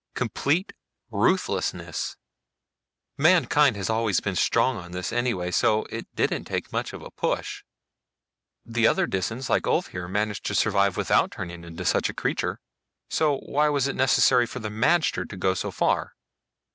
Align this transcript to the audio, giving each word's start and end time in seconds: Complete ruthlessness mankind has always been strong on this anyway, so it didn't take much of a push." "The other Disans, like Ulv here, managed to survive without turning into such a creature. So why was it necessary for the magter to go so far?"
Complete 0.15 0.73
ruthlessness 1.11 2.17
mankind 3.19 3.75
has 3.75 3.87
always 3.87 4.19
been 4.19 4.35
strong 4.35 4.75
on 4.77 4.93
this 4.93 5.13
anyway, 5.13 5.51
so 5.51 5.85
it 5.91 6.07
didn't 6.15 6.45
take 6.45 6.71
much 6.71 6.91
of 6.91 7.03
a 7.03 7.11
push." 7.11 7.61
"The 8.65 8.87
other 8.87 9.05
Disans, 9.05 9.47
like 9.47 9.65
Ulv 9.67 9.89
here, 9.89 10.07
managed 10.07 10.43
to 10.47 10.55
survive 10.55 10.97
without 10.97 11.29
turning 11.29 11.63
into 11.63 11.85
such 11.85 12.09
a 12.09 12.15
creature. 12.15 12.59
So 13.11 13.41
why 13.41 13.69
was 13.69 13.87
it 13.87 13.95
necessary 13.95 14.47
for 14.47 14.57
the 14.57 14.69
magter 14.69 15.23
to 15.29 15.37
go 15.37 15.53
so 15.53 15.69
far?" 15.69 16.15